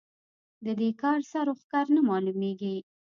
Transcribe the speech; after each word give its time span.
د 0.65 0.67
دې 0.79 0.89
کار 1.01 1.19
سر 1.31 1.45
و 1.51 1.53
ښکر 1.61 1.85
نه 1.95 2.01
مالومېږي. 2.09 2.75